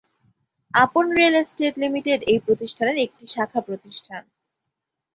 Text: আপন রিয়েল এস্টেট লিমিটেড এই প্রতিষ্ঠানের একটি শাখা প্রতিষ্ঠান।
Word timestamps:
আপন 0.73 1.05
রিয়েল 1.17 1.35
এস্টেট 1.41 1.73
লিমিটেড 1.83 2.19
এই 2.31 2.39
প্রতিষ্ঠানের 2.45 2.97
একটি 2.97 3.23
শাখা 3.27 3.59
প্রতিষ্ঠান। 3.67 4.21